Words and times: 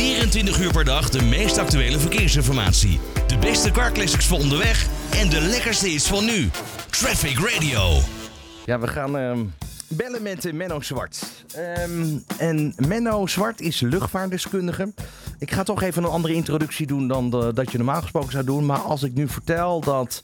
24 0.00 0.60
uur 0.60 0.72
per 0.72 0.84
dag 0.84 1.10
de 1.10 1.22
meest 1.22 1.58
actuele 1.58 1.98
verkeersinformatie. 1.98 3.00
De 3.26 3.38
beste 3.38 3.70
carclassics 3.70 4.26
voor 4.26 4.38
onderweg 4.38 4.86
en 5.10 5.28
de 5.28 5.40
lekkerste 5.40 5.88
hits 5.88 6.08
van 6.08 6.24
nu. 6.24 6.50
Traffic 6.90 7.38
Radio. 7.38 7.98
Ja, 8.64 8.78
we 8.78 8.86
gaan 8.86 9.18
ehm, 9.18 9.44
bellen 9.88 10.22
met 10.22 10.44
eh, 10.44 10.52
Menno 10.52 10.80
Zwart. 10.80 11.44
Ehm, 11.54 12.18
en 12.38 12.74
Menno 12.76 13.26
Zwart 13.26 13.60
is 13.60 13.80
luchtvaartdeskundige. 13.80 14.92
Ik 15.38 15.50
ga 15.50 15.62
toch 15.62 15.82
even 15.82 16.04
een 16.04 16.10
andere 16.10 16.34
introductie 16.34 16.86
doen 16.86 17.08
dan 17.08 17.30
dat 17.30 17.72
je 17.72 17.78
normaal 17.78 18.02
gesproken 18.02 18.32
zou 18.32 18.44
doen. 18.44 18.66
Maar 18.66 18.80
als 18.80 19.02
ik 19.02 19.14
nu 19.14 19.28
vertel 19.28 19.80
dat 19.80 20.22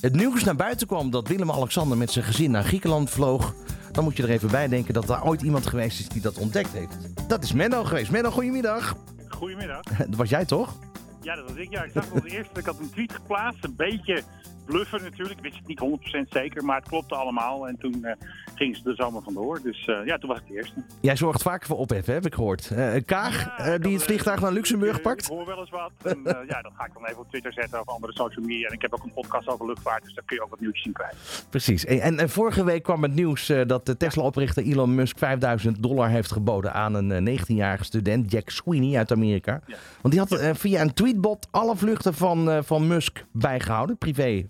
het 0.00 0.14
nieuws 0.14 0.44
naar 0.44 0.56
buiten 0.56 0.86
kwam 0.86 1.10
dat 1.10 1.28
Willem-Alexander 1.28 1.98
met 1.98 2.10
zijn 2.10 2.24
gezin 2.24 2.50
naar 2.50 2.64
Griekenland 2.64 3.10
vloog. 3.10 3.54
Dan 3.92 4.04
moet 4.04 4.16
je 4.16 4.22
er 4.22 4.30
even 4.30 4.50
bij 4.50 4.68
denken 4.68 4.94
dat 4.94 5.06
daar 5.06 5.24
ooit 5.24 5.42
iemand 5.42 5.66
geweest 5.66 6.00
is 6.00 6.08
die 6.08 6.22
dat 6.22 6.38
ontdekt 6.38 6.72
heeft. 6.72 6.96
Dat 7.28 7.42
is 7.42 7.52
Menno 7.52 7.84
geweest. 7.84 8.10
Menno, 8.10 8.30
goedemiddag. 8.30 8.96
Goedemiddag. 9.38 9.82
Dat 10.08 10.14
was 10.16 10.28
jij 10.28 10.44
toch? 10.44 10.76
Ja, 11.22 11.34
dat 11.36 11.48
was 11.48 11.56
ik. 11.56 11.70
Ja, 11.70 11.82
ik 11.82 11.90
zag 11.94 12.04
het 12.04 12.22
als 12.22 12.32
eerste. 12.32 12.58
Ik 12.60 12.66
had 12.66 12.78
een 12.78 12.90
tweet 12.90 13.12
geplaatst. 13.12 13.64
Een 13.64 13.76
beetje 13.76 14.22
bluffen 14.68 15.02
natuurlijk. 15.02 15.36
Ik 15.38 15.42
wist 15.44 15.56
het 15.56 15.66
niet 15.66 16.24
100% 16.26 16.28
zeker, 16.28 16.64
maar 16.64 16.76
het 16.76 16.88
klopte 16.88 17.14
allemaal. 17.14 17.68
En 17.68 17.76
toen 17.78 18.04
eh, 18.04 18.12
gingen 18.54 18.76
ze 18.76 18.82
er 18.84 18.90
dus 18.90 18.98
allemaal 18.98 19.22
vandoor. 19.22 19.60
Dus 19.62 19.86
eh, 19.86 20.06
ja, 20.06 20.18
toen 20.18 20.28
was 20.28 20.38
ik 20.38 20.46
de 20.46 20.54
eerste. 20.54 20.74
Jij 21.00 21.16
zorgt 21.16 21.42
vaker 21.42 21.66
voor 21.66 21.76
ophef, 21.78 22.06
hè, 22.06 22.12
heb 22.12 22.26
ik 22.26 22.34
gehoord. 22.34 22.70
Eh, 22.70 22.94
Kaag, 23.04 23.44
Ja, 23.44 23.58
eh, 23.58 23.74
ik 23.74 23.82
die 23.82 23.94
het 23.94 24.02
vliegtuig 24.02 24.40
naar 24.40 24.52
Luxemburg 24.52 25.00
pakt. 25.00 25.22
Ik 25.22 25.28
hoor 25.28 25.46
wel 25.46 25.58
eens 25.58 25.70
wat. 25.70 25.90
En 26.02 26.20
ja, 26.24 26.62
dat 26.62 26.72
ga 26.74 26.84
ik 26.84 26.92
dan 26.94 27.06
even 27.06 27.18
op 27.18 27.28
Twitter 27.28 27.52
zetten 27.52 27.80
of 27.80 27.88
andere 27.88 28.12
social 28.12 28.44
media. 28.44 28.68
En 28.68 28.74
ik 28.74 28.82
heb 28.82 28.94
ook 28.94 29.04
een 29.04 29.12
podcast 29.12 29.48
over 29.48 29.66
luchtvaart, 29.66 30.04
dus 30.04 30.14
daar 30.14 30.24
kun 30.24 30.36
je 30.36 30.42
ook 30.42 30.50
wat 30.50 30.60
nieuws 30.60 30.82
zien 30.82 30.92
kwijt. 30.92 31.46
Precies. 31.50 31.84
En, 31.84 32.00
en, 32.00 32.18
en 32.18 32.30
vorige 32.30 32.64
week 32.64 32.82
kwam 32.82 33.02
het 33.02 33.14
nieuws 33.14 33.52
dat 33.66 33.86
de 33.86 33.96
Tesla-oprichter 33.96 34.62
Elon 34.62 34.94
Musk 34.94 35.18
5000 35.18 35.82
dollar 35.82 36.08
heeft 36.08 36.32
geboden 36.32 36.72
aan 36.72 36.94
een 36.94 37.26
eh, 37.26 37.38
19-jarige 37.38 37.84
student, 37.84 38.30
Jack 38.30 38.50
Sweeney 38.50 38.98
uit 38.98 39.12
Amerika. 39.12 39.60
Ja. 39.66 39.76
Want 40.00 40.14
die 40.14 40.22
had 40.22 40.58
via 40.58 40.80
een 40.80 40.94
tweetbot 40.94 41.48
alle 41.50 41.76
vluchten 41.76 42.14
van, 42.14 42.64
van 42.64 42.86
Musk 42.86 43.24
bijgehouden, 43.32 43.98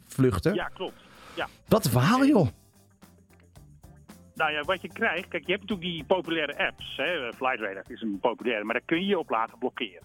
privévluchten. 0.08 0.54
Ja, 0.54 0.68
klopt. 0.68 1.00
Ja. 1.36 1.46
Wat 1.68 1.84
een 1.84 1.90
verhaal, 1.90 2.24
joh. 2.24 2.48
Nou 4.34 4.52
ja, 4.52 4.62
wat 4.62 4.80
je 4.80 4.88
krijgt, 4.88 5.28
kijk, 5.28 5.46
je 5.46 5.52
hebt 5.52 5.68
natuurlijk 5.68 5.90
die 5.90 6.04
populaire 6.04 6.66
apps. 6.66 6.96
Hè? 6.96 7.32
Flight 7.32 7.60
Radar 7.60 7.84
is 7.86 8.00
een 8.00 8.18
populaire, 8.20 8.64
maar 8.64 8.74
daar 8.74 8.84
kun 8.86 9.00
je 9.00 9.06
je 9.06 9.18
op 9.18 9.30
laten 9.30 9.58
blokkeren. 9.58 10.02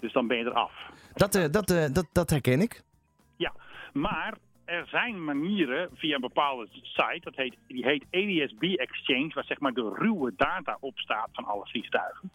Dus 0.00 0.12
dan 0.12 0.26
ben 0.26 0.36
je 0.36 0.44
eraf. 0.44 0.72
Dat, 1.14 1.34
eh, 1.34 1.50
dat, 1.50 1.70
eh, 1.70 1.84
dat, 1.92 2.06
dat 2.12 2.30
herken 2.30 2.60
ik. 2.60 2.82
Ja, 3.36 3.52
maar 3.92 4.34
er 4.64 4.86
zijn 4.86 5.24
manieren 5.24 5.90
via 5.94 6.14
een 6.14 6.20
bepaalde 6.20 6.68
site, 6.70 7.20
dat 7.20 7.36
heet, 7.36 7.56
die 7.66 7.84
heet 7.84 8.04
ADSB 8.10 8.62
Exchange, 8.62 9.30
waar 9.34 9.44
zeg 9.44 9.60
maar 9.60 9.72
de 9.72 9.94
ruwe 9.98 10.32
data 10.36 10.76
op 10.80 10.98
staat 10.98 11.28
van 11.32 11.44
alle 11.44 11.66
vliegtuigen. 11.66 12.30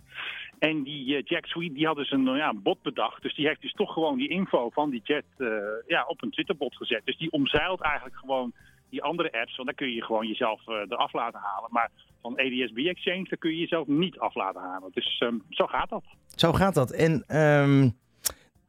En 0.60 0.84
die 0.84 1.16
eh, 1.16 1.24
Jack 1.24 1.46
Sweet 1.46 1.74
die 1.74 1.86
had 1.86 1.96
dus 1.96 2.12
een, 2.12 2.26
ja, 2.26 2.54
bot 2.54 2.82
bedacht, 2.82 3.22
dus 3.22 3.36
die 3.36 3.48
heeft 3.48 3.62
dus 3.62 3.74
toch 3.74 3.94
gewoon 3.94 4.18
die 4.18 4.30
info 4.30 4.70
van 4.70 4.90
die 4.90 5.02
jet 5.04 5.26
eh, 5.38 5.48
ja, 5.88 6.06
op 6.08 6.24
een 6.24 6.32
Twitterbot 6.32 6.76
gezet. 6.76 7.02
Dus 7.06 7.18
die 7.18 7.32
omzeilt 7.32 7.82
eigenlijk 7.82 8.16
gewoon 8.16 8.54
die 8.90 9.04
andere 9.04 9.32
apps, 9.32 9.56
want 9.56 9.68
daar 9.68 9.78
kun 9.78 9.94
je 9.94 10.04
gewoon 10.04 10.28
jezelf 10.28 10.68
eh, 10.68 10.76
eraf 10.76 11.14
laten 11.14 11.40
halen. 11.40 11.70
Maar 11.72 11.92
van 12.22 12.34
ADSB 12.34 12.78
Exchange, 12.78 13.24
daar 13.24 13.38
kun 13.40 13.52
je 13.52 13.58
jezelf 13.58 13.88
niet 13.88 14.20
af 14.20 14.36
laten 14.36 14.62
halen. 14.62 14.90
Dus 14.94 15.18
ehm, 15.18 15.36
zo 15.50 15.66
gaat 15.66 15.90
dat. 15.90 16.04
Zo 16.36 16.54
gaat 16.54 16.74
dat. 16.74 16.92
En 16.92 17.24
ehm, 17.28 17.90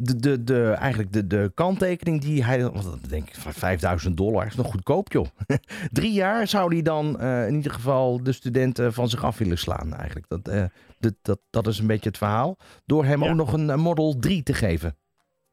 de, 0.00 0.16
de, 0.16 0.44
de, 0.44 0.70
eigenlijk 0.70 1.12
de, 1.12 1.26
de 1.26 1.50
kanttekening 1.54 2.20
die 2.20 2.44
hij... 2.44 2.62
Want 2.62 2.84
dat 2.84 3.08
denk 3.08 3.28
ik 3.28 3.34
van 3.34 3.52
5000 3.52 4.16
dollar 4.16 4.46
is 4.46 4.54
nog 4.56 4.66
goedkoop, 4.70 5.12
joh. 5.12 5.26
Drie 5.92 6.12
jaar 6.12 6.46
zou 6.46 6.72
hij 6.72 6.82
dan 6.82 7.20
eh, 7.20 7.46
in 7.48 7.54
ieder 7.54 7.72
geval 7.72 8.22
de 8.22 8.32
studenten 8.32 8.92
van 8.92 9.08
zich 9.08 9.24
af 9.24 9.38
willen 9.38 9.58
slaan, 9.58 9.94
eigenlijk. 9.94 10.28
Dat, 10.28 10.48
eh, 10.48 10.64
dat, 10.98 11.14
dat, 11.22 11.40
dat 11.50 11.66
is 11.66 11.78
een 11.78 11.86
beetje 11.86 12.08
het 12.08 12.18
verhaal. 12.18 12.56
Door 12.86 13.04
hem 13.04 13.22
Ja. 13.22 13.30
ook 13.30 13.36
nog 13.36 13.52
een, 13.52 13.80
Model 13.80 14.16
3 14.18 14.42
te 14.42 14.54
geven. 14.54 14.96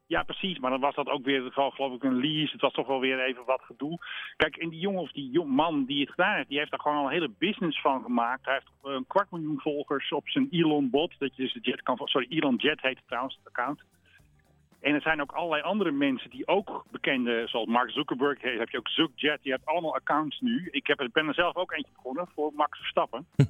Ja, 0.06 0.22
precies. 0.22 0.58
Maar 0.58 0.70
dan 0.70 0.80
was 0.80 0.94
dat 0.94 1.08
ook 1.08 1.24
weer, 1.24 1.50
geloof 1.52 1.94
ik, 1.94 2.02
een 2.02 2.20
lease. 2.20 2.52
Het 2.52 2.60
was 2.60 2.72
toch 2.72 2.86
wel 2.86 3.00
weer 3.00 3.24
even 3.24 3.44
wat 3.46 3.60
gedoe. 3.62 3.98
Kijk, 4.36 4.56
en 4.56 4.68
die 4.68 4.80
jongen 4.80 5.00
of 5.00 5.12
die 5.12 5.30
jong 5.30 5.50
man 5.50 5.84
die 5.84 6.00
het 6.00 6.10
gedaan 6.10 6.34
heeft, 6.36 6.48
die 6.48 6.58
heeft 6.58 6.70
daar 6.70 6.80
gewoon 6.80 6.96
al 6.96 7.04
een 7.04 7.12
hele 7.12 7.30
business 7.38 7.80
van 7.80 8.02
gemaakt. 8.02 8.44
Hij 8.44 8.54
heeft 8.54 8.70
eh, 8.82 8.92
een 8.92 9.06
kwart 9.06 9.30
miljoen 9.30 9.60
volgers 9.60 10.12
op 10.12 10.28
zijn 10.28 10.48
Elon 10.50 10.90
bot. 10.90 11.14
Dat 11.18 11.36
je 11.36 11.42
dus 11.42 11.52
de 11.52 11.60
jet 11.62 11.82
kan, 11.82 11.98
sorry, 12.04 12.26
Elon 12.30 12.56
Jet 12.56 12.80
heet 12.80 12.96
het 12.96 13.06
trouwens, 13.06 13.38
het 13.42 13.46
account. 13.54 13.82
En 14.80 14.94
er 14.94 15.00
zijn 15.00 15.20
ook 15.20 15.32
allerlei 15.32 15.62
andere 15.62 15.90
mensen 15.90 16.30
die 16.30 16.46
ook 16.48 16.84
bekende, 16.90 17.42
zoals 17.46 17.66
Mark 17.68 17.90
Zuckerberg, 17.90 18.42
heb 18.42 18.68
je 18.68 18.78
ook 18.78 18.88
ZuckJet, 18.88 19.42
die 19.42 19.52
heeft 19.52 19.66
allemaal 19.66 19.94
accounts 19.94 20.40
nu. 20.40 20.68
Ik 20.70 20.86
heb, 20.86 21.08
ben 21.12 21.28
er 21.28 21.34
zelf 21.34 21.56
ook 21.56 21.72
eentje 21.72 21.92
begonnen 21.94 22.28
voor 22.34 22.52
Max 22.54 22.78
Verstappen. 22.78 23.26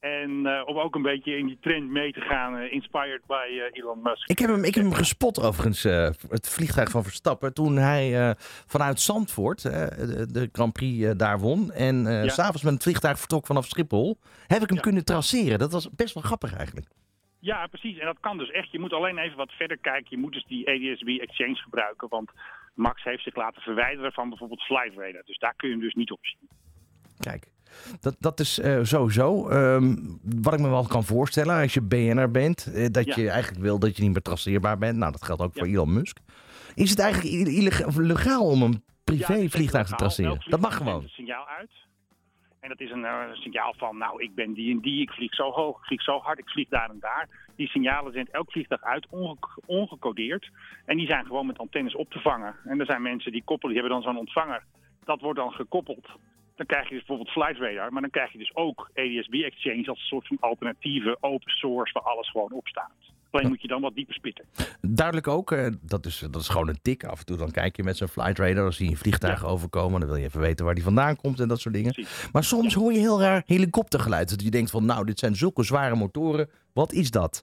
en 0.00 0.46
eh, 0.46 0.62
om 0.66 0.78
ook 0.78 0.94
een 0.94 1.02
beetje 1.02 1.36
in 1.36 1.46
die 1.46 1.58
trend 1.60 1.90
mee 1.90 2.12
te 2.12 2.20
gaan, 2.20 2.56
eh, 2.56 2.72
inspired 2.72 3.26
by 3.26 3.46
eh, 3.50 3.80
Elon 3.82 4.02
Musk. 4.02 4.28
Ik 4.28 4.38
heb 4.38 4.50
hem, 4.50 4.64
ik 4.64 4.74
heb 4.74 4.84
hem 4.84 4.92
gespot 4.92 5.42
overigens, 5.42 5.82
het 6.28 6.48
vliegtuig 6.48 6.90
van 6.90 7.02
Verstappen, 7.02 7.54
toen 7.54 7.76
hij 7.76 8.34
vanuit 8.66 9.00
Zandvoort 9.00 9.62
de, 9.62 10.48
Grand 10.52 10.72
Prix 10.72 11.16
daar 11.16 11.38
won. 11.38 11.72
En 11.72 11.96
Ja. 12.04 12.28
s'avonds 12.28 12.62
met 12.62 12.72
het 12.74 12.82
vliegtuig 12.82 13.18
vertrok 13.18 13.46
vanaf 13.46 13.66
Schiphol. 13.66 14.18
Heb 14.46 14.62
ik 14.62 14.68
hem 14.68 14.76
Ja. 14.76 14.82
kunnen 14.82 15.04
traceren. 15.04 15.58
Dat 15.58 15.72
was 15.72 15.90
best 15.90 16.14
wel 16.14 16.22
grappig 16.22 16.56
eigenlijk. 16.56 16.86
Ja, 17.50 17.66
precies. 17.66 17.98
En 17.98 18.06
dat 18.06 18.20
kan 18.20 18.38
dus 18.38 18.50
echt. 18.50 18.70
Je 18.70 18.78
moet 18.78 18.92
alleen 18.92 19.18
even 19.18 19.36
wat 19.36 19.52
verder 19.52 19.78
kijken. 19.78 20.06
Je 20.10 20.18
moet 20.18 20.32
dus 20.32 20.44
die 20.46 20.68
ADSB 20.68 21.08
Exchange 21.08 21.54
gebruiken. 21.56 22.08
Want 22.08 22.30
Max 22.74 23.02
heeft 23.02 23.22
zich 23.22 23.34
laten 23.36 23.62
verwijderen 23.62 24.12
van 24.12 24.28
bijvoorbeeld 24.28 24.62
Flight 24.62 24.96
Radar. 24.98 25.22
Dus 25.24 25.38
daar 25.38 25.54
kun 25.56 25.68
je 25.68 25.74
hem 25.74 25.84
dus 25.84 25.94
niet 25.94 26.10
op 26.10 26.18
zien. 26.26 26.48
Kijk, 27.18 27.46
dat, 28.00 28.16
dat 28.18 28.40
is 28.40 28.58
eh, 28.58 28.78
sowieso 28.82 29.48
ehm, 29.48 29.96
wat 30.42 30.52
ik 30.54 30.60
me 30.60 30.68
wel 30.68 30.86
kan 30.86 31.04
voorstellen 31.04 31.60
als 31.60 31.74
je 31.74 31.82
BN'er 31.82 32.30
bent. 32.30 32.66
eh, 32.74 32.86
dat 32.90 33.04
Ja. 33.04 33.14
je 33.16 33.30
eigenlijk 33.30 33.62
wil 33.62 33.78
dat 33.78 33.96
je 33.96 34.02
niet 34.02 34.12
meer 34.12 34.22
traceerbaar 34.22 34.78
bent. 34.78 34.96
Nou, 34.98 35.12
dat 35.12 35.24
geldt 35.24 35.42
ook 35.42 35.54
Ja. 35.54 35.60
voor 35.60 35.68
Elon 35.72 35.92
Musk. 35.92 36.18
Is 36.74 36.90
het 36.90 36.98
eigenlijk 36.98 37.34
i- 37.34 37.56
illega- 37.58 37.86
of 37.86 37.96
legaal 37.96 38.44
om 38.46 38.62
een 38.62 38.82
privé 39.04 39.32
het 39.34 39.50
vliegtuig 39.50 39.86
te 39.88 39.94
traceren? 39.94 40.44
Dat 40.48 40.60
mag 40.60 40.76
gewoon. 40.76 41.02
een 41.02 41.08
signaal 41.08 41.46
uit. 41.48 41.70
En 42.64 42.70
dat 42.70 42.80
is 42.80 42.90
een 42.90 43.04
eh, 43.04 43.32
signaal 43.32 43.74
van, 43.76 43.98
nou, 43.98 44.22
ik 44.22 44.34
ben 44.34 44.52
die 44.52 44.74
en 44.74 44.80
die, 44.80 45.00
ik 45.00 45.10
vlieg 45.10 45.34
zo 45.34 45.50
hoog, 45.50 45.78
ik 45.78 45.84
vlieg 45.84 46.02
zo 46.02 46.18
hard, 46.18 46.38
ik 46.38 46.48
vlieg 46.48 46.68
daar 46.68 46.90
en 46.90 46.98
daar. 47.00 47.28
Die 47.56 47.68
signalen 47.68 48.12
zendt 48.12 48.30
elk 48.30 48.50
vliegtuig 48.50 48.82
uit, 48.82 49.06
onge- 49.10 49.60
ongecodeerd. 49.66 50.50
En 50.84 50.96
die 50.96 51.06
zijn 51.06 51.26
gewoon 51.26 51.46
met 51.46 51.58
antennes 51.58 51.94
op 51.94 52.10
te 52.10 52.20
vangen. 52.20 52.56
En 52.64 52.80
er 52.80 52.86
zijn 52.86 53.02
mensen 53.02 53.32
die 53.32 53.44
koppelen, 53.44 53.74
die 53.74 53.82
hebben 53.82 54.02
dan 54.02 54.12
zo'n 54.12 54.20
ontvanger. 54.20 54.64
Dat 55.04 55.20
wordt 55.20 55.38
dan 55.38 55.52
gekoppeld. 55.52 56.08
Dan 56.56 56.66
krijg 56.66 56.88
je 56.88 56.94
dus 56.94 57.04
bijvoorbeeld 57.04 57.30
Flight 57.30 57.58
Radar, 57.58 57.92
maar 57.92 58.02
dan 58.02 58.10
krijg 58.10 58.32
je 58.32 58.38
dus 58.38 58.54
ook 58.54 58.90
ADSB 58.94 59.34
Exchange 59.34 59.88
als 59.88 60.00
een 60.00 60.06
soort 60.06 60.26
van 60.26 60.36
alternatieve 60.40 61.16
open 61.20 61.50
source 61.50 61.92
waar 61.92 62.02
alles 62.02 62.30
gewoon 62.30 62.52
op 62.52 62.68
staat. 62.68 63.13
Alleen 63.34 63.48
moet 63.48 63.62
je 63.62 63.68
dan 63.68 63.80
wat 63.80 63.94
dieper 63.94 64.14
spitten. 64.14 64.44
Duidelijk 64.80 65.28
ook, 65.28 65.52
eh, 65.52 65.66
dat, 65.80 66.06
is, 66.06 66.24
dat 66.30 66.40
is 66.40 66.48
gewoon 66.48 66.68
een 66.68 66.78
tik. 66.82 67.04
Af 67.04 67.18
en 67.18 67.26
toe 67.26 67.36
dan 67.36 67.50
kijk 67.50 67.76
je 67.76 67.82
met 67.82 67.96
zo'n 67.96 68.08
flight 68.08 68.38
radar, 68.38 68.64
als 68.64 68.76
zie 68.76 68.84
je 68.84 68.90
een 68.90 68.98
vliegtuig 68.98 69.44
overkomen. 69.44 70.00
Dan 70.00 70.08
wil 70.08 70.18
je 70.18 70.24
even 70.24 70.40
weten 70.40 70.64
waar 70.64 70.74
die 70.74 70.84
vandaan 70.84 71.16
komt 71.16 71.40
en 71.40 71.48
dat 71.48 71.60
soort 71.60 71.74
dingen. 71.74 71.92
Precies. 71.92 72.28
Maar 72.32 72.44
soms 72.44 72.74
hoor 72.74 72.92
je 72.92 72.98
heel 72.98 73.20
raar 73.20 73.42
helikoptergeluid. 73.46 74.28
Dat 74.30 74.42
je 74.42 74.50
denkt 74.50 74.70
van, 74.70 74.84
nou, 74.84 75.06
dit 75.06 75.18
zijn 75.18 75.36
zulke 75.36 75.62
zware 75.62 75.94
motoren. 75.94 76.48
Wat 76.72 76.92
is 76.92 77.10
dat? 77.10 77.42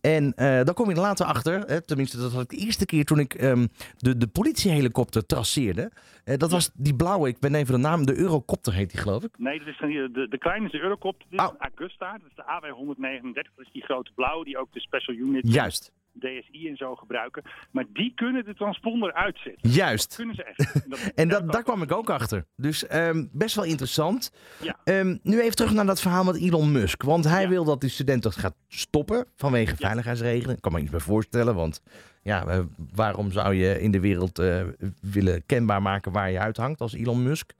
En 0.00 0.32
eh, 0.34 0.64
dan 0.64 0.74
kom 0.74 0.88
je 0.88 0.94
er 0.94 1.00
later 1.00 1.26
achter, 1.26 1.60
hè, 1.60 1.80
tenminste 1.80 2.16
dat 2.16 2.32
was 2.32 2.46
de 2.46 2.56
eerste 2.56 2.86
keer 2.86 3.04
toen 3.04 3.18
ik 3.18 3.34
ehm, 3.34 3.66
de, 3.96 4.16
de 4.16 4.26
politiehelikopter 4.26 5.26
traceerde. 5.26 5.90
Eh, 6.24 6.36
dat 6.36 6.50
was 6.50 6.70
die 6.74 6.94
blauwe, 6.94 7.28
ik 7.28 7.38
ben 7.38 7.54
even 7.54 7.74
de 7.74 7.80
naam, 7.80 8.06
de 8.06 8.16
Eurocopter 8.16 8.74
heet 8.74 8.90
die 8.90 9.00
geloof 9.00 9.24
ik. 9.24 9.30
Nee, 9.38 9.58
dat 9.58 9.68
is 9.68 9.78
hier 9.78 10.12
de, 10.12 10.28
de 10.28 10.38
kleine 10.38 10.66
is 10.66 10.72
de 10.72 10.80
Eurocopter, 10.80 11.26
dit 11.30 11.40
is 11.40 11.46
Oh. 11.46 11.54
Augusta, 11.58 12.12
dat 12.12 12.28
is 12.28 12.34
de 12.34 12.42
AW139, 12.42 13.32
dat 13.32 13.66
is 13.66 13.72
die 13.72 13.82
grote 13.82 14.10
blauwe 14.14 14.44
die 14.44 14.58
ook 14.58 14.72
de 14.72 14.80
Special 14.80 15.16
Unit 15.16 15.52
Juist, 15.52 15.92
DSI 16.18 16.68
en 16.68 16.76
zo 16.76 16.94
gebruiken. 16.94 17.42
Maar 17.70 17.84
die 17.92 18.12
kunnen 18.14 18.44
de 18.44 18.54
transponder 18.54 19.12
uitzetten. 19.12 19.70
juist. 19.70 20.14
Kunnen 20.14 20.34
ze 20.34 20.44
echt. 20.44 20.90
Dat- 20.90 20.98
En 21.14 21.28
ja, 21.28 21.40
dat, 21.40 21.52
daar 21.52 21.62
kwam 21.62 21.82
ik 21.82 21.92
ook 21.92 22.10
achter. 22.10 22.44
Dus 22.56 22.86
ehm, 22.86 23.26
best 23.32 23.54
wel 23.54 23.64
interessant. 23.64 24.32
Ja. 24.62 24.76
Ehm, 24.84 25.16
nu 25.22 25.40
even 25.40 25.56
terug 25.56 25.72
naar 25.72 25.86
dat 25.86 26.00
verhaal 26.00 26.24
met 26.24 26.36
Elon 26.36 26.72
Musk. 26.72 27.02
Want 27.02 27.24
hij 27.24 27.42
Ja. 27.42 27.48
wil 27.48 27.64
dat 27.64 27.80
die 27.80 27.90
student 27.90 28.22
dat 28.22 28.36
gaat 28.36 28.54
stoppen 28.68 29.26
vanwege 29.36 29.76
veiligheidsregelen. 29.76 30.56
Ik 30.56 30.62
kan 30.62 30.72
me 30.72 30.80
iets 30.80 30.90
bij 30.90 31.00
voorstellen. 31.00 31.54
Want 31.54 31.82
ja, 32.22 32.66
waarom 32.94 33.32
zou 33.32 33.54
je 33.54 33.80
in 33.80 33.90
de 33.90 34.00
wereld 34.00 34.38
eh, 34.38 34.62
willen 35.00 35.46
kenbaar 35.46 35.82
maken 35.82 36.12
waar 36.12 36.30
je 36.30 36.38
uithangt 36.38 36.80
als 36.80 36.94
Elon 36.94 37.22
Musk? 37.22 37.52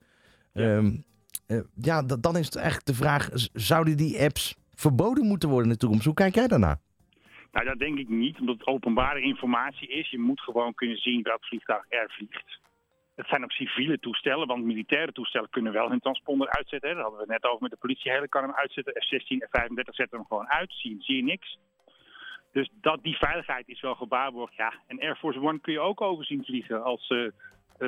Ja. 0.53 0.75
Ehm, 0.77 0.91
eh, 1.47 1.59
ja, 1.75 2.01
dan 2.03 2.37
is 2.37 2.45
het 2.45 2.55
eigenlijk 2.55 2.85
de 2.85 2.93
vraag, 2.93 3.29
zouden 3.53 3.97
die 3.97 4.21
apps 4.21 4.55
verboden 4.73 5.25
moeten 5.25 5.49
worden 5.49 5.67
in 5.67 5.73
de 5.73 5.79
toekomst? 5.79 6.05
Hoe 6.05 6.13
kijk 6.13 6.35
jij 6.35 6.47
daarnaar? 6.47 6.79
Nou, 7.51 7.65
dat 7.65 7.79
denk 7.79 7.97
ik 7.97 8.09
niet, 8.09 8.39
omdat 8.39 8.57
het 8.57 8.67
openbare 8.67 9.21
informatie 9.21 9.87
is. 9.87 10.09
Je 10.09 10.19
moet 10.19 10.41
gewoon 10.41 10.73
kunnen 10.73 10.97
zien 10.97 11.21
welk 11.21 11.45
vliegtuig 11.45 11.85
er 11.89 12.11
vliegt. 12.11 12.59
Het 13.15 13.27
zijn 13.27 13.43
ook 13.43 13.51
civiele 13.51 13.99
toestellen, 13.99 14.47
want 14.47 14.63
militaire 14.63 15.11
toestellen 15.11 15.49
kunnen 15.49 15.73
wel 15.73 15.89
hun 15.89 15.99
transponder 15.99 16.49
uitzetten. 16.49 16.89
hè. 16.89 17.01
Hadden 17.01 17.19
we 17.19 17.25
net 17.27 17.43
over 17.43 17.61
met 17.61 17.71
de 17.71 17.77
politie. 17.77 18.11
Hele 18.11 18.27
kan 18.27 18.43
hem 18.43 18.53
uitzetten. 18.53 18.93
F-16, 18.93 19.49
F-35 19.49 19.93
zetten 19.93 20.17
hem 20.17 20.27
gewoon 20.27 20.49
uit. 20.49 20.73
Zie, 20.73 21.15
je 21.15 21.23
niks. 21.23 21.57
Dus 22.51 22.69
dat, 22.73 23.03
die 23.03 23.17
veiligheid 23.17 23.67
is 23.67 23.81
wel 23.81 23.95
gewaarborgd. 23.95 24.55
Ja, 24.55 24.73
en 24.87 24.99
Air 24.99 25.15
Force 25.15 25.39
One 25.39 25.59
kun 25.59 25.73
je 25.73 25.79
ook 25.79 26.01
over 26.01 26.25
zien 26.25 26.43
vliegen. 26.43 26.83
Als 26.83 27.07
eh, 27.07 27.25
eh, 27.25 27.31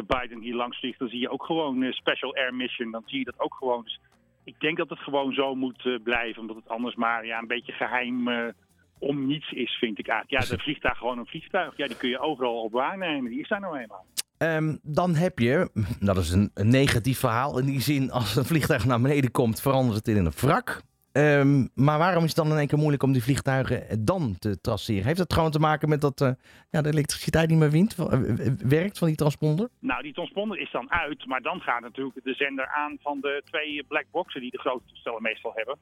Biden 0.08 0.40
hier 0.40 0.56
langs 0.56 0.80
vliegt, 0.80 1.00
dan 1.00 1.10
zie 1.10 1.20
je 1.20 1.30
ook 1.30 1.46
gewoon 1.46 1.84
eh, 1.84 1.92
Special 1.92 2.36
Air 2.36 2.54
Mission. 2.54 2.92
Dan 2.92 3.04
zie 3.06 3.20
je 3.20 3.26
dat 3.26 3.40
ook 3.40 3.54
gewoon. 3.54 3.84
Dus 3.84 4.00
ik 4.44 4.60
denk 4.60 4.78
dat 4.78 4.90
het 4.90 5.00
gewoon 5.00 5.34
zo 5.34 5.56
moet 5.56 6.04
blijven, 6.04 6.42
omdat 6.42 6.56
het 6.56 6.70
anders 6.70 6.96
maar 6.96 7.26
ja, 7.26 7.40
een 7.40 7.48
beetje 7.48 7.72
geheim 7.72 8.28
eh, 8.28 8.48
om 9.00 9.28
niets 9.28 9.52
is, 9.52 9.72
vind 9.72 10.00
ik 10.00 10.08
eigenlijk. 10.08 10.44
Ja, 10.44 10.56
de 10.56 10.62
vliegtuig 10.62 10.98
gewoon 10.98 11.18
een 11.18 11.26
vliegtuig. 11.26 11.78
Ja, 11.78 11.88
die 11.88 11.98
kun 11.98 12.10
je 12.10 12.20
overal 12.20 12.62
op 12.62 12.72
waarnemen. 12.72 13.32
Die 13.32 13.40
is 13.40 13.48
daar 13.48 13.60
nou 13.60 13.78
eenmaal. 13.78 14.06
Ehm, 14.38 14.76
dan 14.84 15.16
heb 15.16 15.40
je, 15.40 15.70
dat 16.00 16.18
is 16.18 16.32
een, 16.32 16.52
een 16.54 16.70
negatief 16.70 17.20
verhaal 17.20 17.60
in 17.60 17.66
die 17.66 17.82
zin, 17.82 18.12
als 18.12 18.36
een 18.36 18.46
vliegtuig 18.46 18.86
naar 18.86 19.02
beneden 19.02 19.32
komt, 19.32 19.62
verandert 19.62 19.98
het 19.98 20.08
in 20.08 20.26
een 20.26 20.32
wrak. 20.32 20.82
Ehm, 21.14 21.68
maar 21.76 21.98
waarom 21.98 22.24
is 22.24 22.36
het 22.36 22.44
dan 22.44 22.52
in 22.52 22.58
één 22.58 22.68
keer 22.68 22.78
moeilijk 22.78 23.04
om 23.04 23.12
die 23.12 23.24
vliegtuigen 23.24 24.06
dan 24.06 24.36
te 24.40 24.62
traceren? 24.62 25.06
Heeft 25.06 25.20
het 25.20 25.34
gewoon 25.34 25.52
te 25.52 25.60
maken 25.60 25.90
met 25.90 26.02
dat 26.02 26.22
eh, 26.22 26.32
ja, 26.70 26.82
de 26.82 26.90
elektriciteit 26.90 27.50
niet 27.50 27.60
meer 27.60 27.72
wint, 27.72 27.96
werkt 28.68 28.98
van 28.98 29.08
die 29.08 29.18
transponder? 29.18 29.70
Nou, 29.80 30.02
die 30.02 30.14
transponder 30.14 30.60
is 30.60 30.72
dan 30.72 30.92
uit, 30.92 31.26
maar 31.26 31.42
dan 31.42 31.60
gaat 31.60 31.82
natuurlijk 31.82 32.24
de 32.24 32.34
zender 32.34 32.68
aan 32.68 32.98
van 33.02 33.20
de 33.22 33.42
twee 33.46 33.84
black 33.84 34.06
boxen 34.12 34.42
die 34.42 34.52
de 34.52 34.60
grote 34.60 34.86
toestellen 34.86 35.22
meestal 35.22 35.52
hebben. 35.56 35.78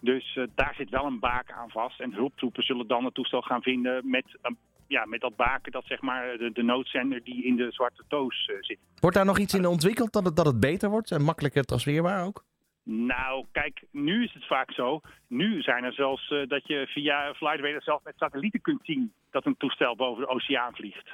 Dus 0.00 0.36
eh, 0.36 0.44
daar 0.54 0.74
zit 0.76 0.90
wel 0.90 1.04
een 1.04 1.18
baken 1.18 1.54
aan 1.54 1.70
vast. 1.70 2.00
En 2.00 2.14
hulptroepen 2.14 2.62
zullen 2.62 2.86
dan 2.86 3.04
het 3.04 3.14
toestel 3.14 3.42
gaan 3.42 3.62
vinden 3.62 4.10
met, 4.10 4.38
ja, 4.86 5.04
met 5.04 5.20
dat 5.20 5.36
baken, 5.36 5.72
dat 5.72 5.84
zeg 5.84 6.00
maar 6.00 6.38
de, 6.38 6.52
de 6.52 6.62
noodzender 6.62 7.24
die 7.24 7.44
in 7.44 7.56
de 7.56 7.72
zwarte 7.72 8.02
toos 8.08 8.50
zit. 8.60 8.78
Wordt 9.00 9.16
daar 9.16 9.24
nog 9.24 9.38
iets 9.38 9.54
in 9.54 9.66
ontwikkeld 9.66 10.12
dat 10.12 10.24
het, 10.24 10.36
dat 10.36 10.46
het 10.46 10.60
beter 10.60 10.90
wordt 10.90 11.10
en 11.10 11.22
makkelijker 11.22 11.64
transferbaar 11.64 12.26
ook? 12.26 12.44
Nou, 12.90 13.46
kijk, 13.52 13.82
nu 13.90 14.24
is 14.24 14.32
het 14.32 14.46
vaak 14.46 14.72
zo. 14.72 15.00
Nu 15.26 15.62
zijn 15.62 15.84
er 15.84 15.92
zelfs 15.92 16.30
uh, 16.30 16.48
dat 16.48 16.66
je 16.66 16.86
via 16.86 17.34
FlightRadar 17.34 17.82
zelf 17.82 18.04
met 18.04 18.14
satellieten 18.16 18.60
kunt 18.60 18.80
zien 18.82 19.12
dat 19.30 19.46
een 19.46 19.56
toestel 19.56 19.96
boven 19.96 20.22
de 20.22 20.28
oceaan 20.28 20.74
vliegt. 20.74 21.08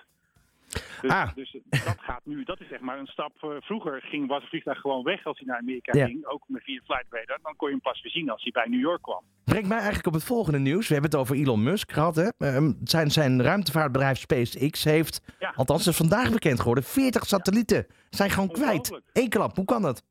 Dus, 1.00 1.10
ah. 1.10 1.34
dus 1.34 1.56
dat 1.70 2.00
gaat 2.00 2.20
nu, 2.24 2.44
dat 2.44 2.60
is 2.60 2.68
zeg 2.68 2.80
maar 2.80 2.98
een 2.98 3.06
stap. 3.06 3.32
Uh, 3.42 3.50
vroeger 3.60 4.00
ging, 4.02 4.28
was 4.28 4.42
een 4.42 4.48
vliegtuig 4.48 4.80
gewoon 4.80 5.02
weg 5.02 5.24
als 5.26 5.38
hij 5.38 5.46
naar 5.46 5.58
Amerika 5.58 5.98
ja. 5.98 6.06
ging, 6.06 6.26
ook 6.26 6.44
met 6.46 6.62
via 6.62 6.80
FlightRadar. 6.84 7.38
Dan 7.42 7.56
kon 7.56 7.68
je 7.68 7.74
hem 7.74 7.82
pas 7.82 8.02
weer 8.02 8.12
zien 8.12 8.30
als 8.30 8.42
hij 8.42 8.52
bij 8.52 8.66
New 8.68 8.80
York 8.80 9.02
kwam. 9.02 9.22
Brengt 9.44 9.68
mij 9.68 9.76
eigenlijk 9.76 10.06
op 10.06 10.12
het 10.12 10.24
volgende 10.24 10.58
nieuws. 10.58 10.88
We 10.88 10.92
hebben 10.92 11.10
het 11.10 11.20
over 11.20 11.36
Elon 11.36 11.62
Musk 11.62 11.92
gehad. 11.92 12.16
Hè? 12.16 12.28
Uh, 12.38 12.70
zijn, 12.84 13.10
zijn 13.10 13.42
ruimtevaartbedrijf 13.42 14.18
SpaceX 14.18 14.84
heeft, 14.84 15.34
ja. 15.38 15.52
althans 15.56 15.86
is 15.86 15.96
vandaag 15.96 16.30
bekend 16.30 16.60
geworden, 16.60 16.84
40 16.84 17.26
satellieten 17.26 17.86
zijn 18.10 18.30
gewoon 18.30 18.48
kwijt. 18.48 19.00
Eén 19.12 19.28
klap, 19.28 19.56
hoe 19.56 19.64
kan 19.64 19.82
dat? 19.82 20.02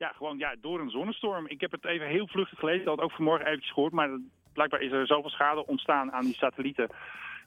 ja, 0.00 0.12
gewoon 0.16 0.38
ja, 0.38 0.54
door 0.60 0.80
een 0.80 0.90
zonnestorm. 0.90 1.46
Ik 1.46 1.60
heb 1.60 1.70
het 1.70 1.84
even 1.84 2.06
heel 2.06 2.26
vluchtig 2.26 2.58
gelezen, 2.58 2.84
dat 2.84 2.94
had 2.94 3.04
ook 3.04 3.12
vanmorgen 3.12 3.46
eventjes 3.46 3.72
gehoord. 3.72 3.92
Maar 3.92 4.08
blijkbaar 4.52 4.80
is 4.80 4.92
er 4.92 5.06
zoveel 5.06 5.30
schade 5.30 5.66
ontstaan 5.66 6.12
aan 6.12 6.24
die 6.24 6.34
satellieten. 6.34 6.88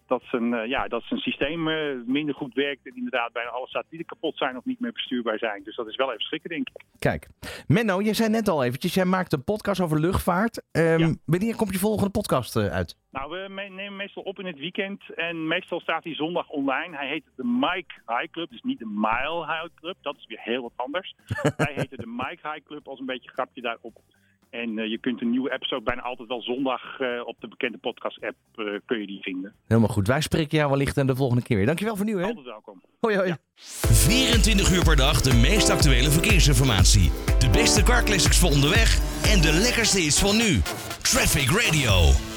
Dat 0.07 0.23
zijn, 0.23 0.53
uh, 0.53 0.65
ja, 0.65 0.87
dat 0.87 1.03
zijn 1.03 1.19
systeem 1.19 1.67
uh, 1.67 2.05
minder 2.05 2.35
goed 2.35 2.53
werkt. 2.53 2.85
En 2.85 2.95
inderdaad 2.95 3.33
bijna 3.33 3.49
alle 3.49 3.67
satellieten 3.67 4.07
kapot 4.07 4.37
zijn 4.37 4.57
of 4.57 4.65
niet 4.65 4.79
meer 4.79 4.91
bestuurbaar 4.91 5.37
zijn. 5.37 5.63
Dus 5.63 5.75
dat 5.75 5.87
is 5.87 5.95
wel 5.95 6.09
even 6.09 6.23
schrikken, 6.23 6.49
denk 6.49 6.67
ik. 6.69 6.83
Kijk, 6.99 7.27
Menno, 7.67 8.01
je 8.01 8.13
zei 8.13 8.29
net 8.29 8.47
al 8.47 8.63
eventjes, 8.63 8.93
jij 8.93 9.05
maakt 9.05 9.33
een 9.33 9.43
podcast 9.43 9.81
over 9.81 9.99
luchtvaart. 9.99 10.63
Um, 10.71 10.99
ja. 10.99 11.13
Wanneer 11.25 11.55
komt 11.55 11.73
je 11.73 11.79
volgende 11.79 12.11
podcast 12.11 12.55
uh, 12.55 12.67
uit? 12.67 12.97
Nou, 13.11 13.29
we 13.29 13.47
nemen 13.49 13.95
meestal 13.95 14.23
op 14.23 14.39
in 14.39 14.45
het 14.45 14.59
weekend. 14.59 15.01
En 15.15 15.47
meestal 15.47 15.79
staat 15.79 16.03
hij 16.03 16.15
zondag 16.15 16.49
online. 16.49 16.97
Hij 16.97 17.07
heet 17.07 17.23
de 17.35 17.43
Mike 17.45 17.93
High 18.05 18.31
Club. 18.31 18.49
Dus 18.49 18.61
niet 18.61 18.79
de 18.79 18.85
Mile 18.85 19.45
High 19.45 19.73
Club. 19.75 19.95
Dat 20.01 20.15
is 20.17 20.25
weer 20.25 20.41
heel 20.41 20.61
wat 20.61 20.71
anders. 20.75 21.15
Hij 21.57 21.73
heette 21.75 21.95
de 21.95 22.07
Mike 22.07 22.49
High 22.49 22.65
Club 22.65 22.87
als 22.87 22.99
een 22.99 23.05
beetje 23.05 23.29
grapje 23.29 23.61
daarop. 23.61 24.01
En 24.53 24.77
uh, 24.77 24.89
je 24.89 24.97
kunt 24.97 25.21
een 25.21 25.29
nieuwe 25.29 25.53
episode 25.53 25.83
bijna 25.83 26.01
altijd 26.01 26.27
wel 26.27 26.41
zondag 26.41 26.99
uh, 26.99 27.07
op 27.25 27.35
de 27.39 27.47
bekende 27.47 27.77
podcast-app 27.77 28.35
uh, 28.55 28.79
kun 28.85 28.99
je 28.99 29.07
die 29.07 29.21
vinden. 29.21 29.53
Helemaal 29.67 29.89
goed. 29.89 30.07
Wij 30.07 30.21
spreken 30.21 30.57
jou 30.57 30.69
wellicht 30.69 30.97
en 30.97 31.07
de 31.07 31.15
volgende 31.15 31.43
keer 31.43 31.57
weer. 31.57 31.65
Dankjewel 31.65 31.95
voor 31.95 32.05
nu, 32.05 32.17
hè? 32.17 32.25
Altijd 32.25 32.45
welkom. 32.45 32.81
Hoi, 32.99 33.15
hoi. 33.15 33.27
Ja. 33.27 33.37
24 33.55 34.71
uur 34.71 34.83
per 34.83 34.95
dag 34.95 35.21
de 35.21 35.33
meest 35.33 35.69
actuele 35.69 36.09
verkeersinformatie. 36.09 37.11
De 37.39 37.49
beste 37.49 37.83
car 37.83 38.03
classics 38.03 38.39
voor 38.39 38.49
onderweg 38.49 38.97
en 39.31 39.41
de 39.41 39.51
lekkerste 39.51 39.99
is 39.99 40.19
van 40.19 40.37
nu. 40.37 40.61
Traffic 41.01 41.49
Radio. 41.49 42.32